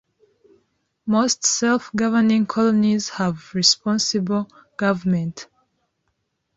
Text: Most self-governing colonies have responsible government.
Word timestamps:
Most 1.05 1.45
self-governing 1.45 2.47
colonies 2.47 3.09
have 3.09 3.53
responsible 3.53 4.49
government. 4.75 5.47